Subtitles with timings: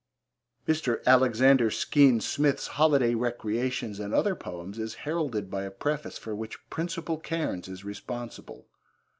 [0.67, 0.99] Mr.
[1.05, 6.57] Alexander Skene Smith's Holiday Recreations and Other Poems is heralded by a preface for which
[6.71, 8.65] Principal Cairns is responsible.